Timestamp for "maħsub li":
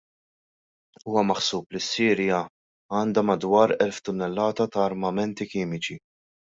1.31-1.81